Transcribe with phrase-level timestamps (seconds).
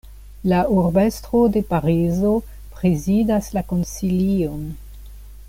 [0.51, 2.33] La urbestro de Parizo
[2.79, 4.67] prezidas la konsilion.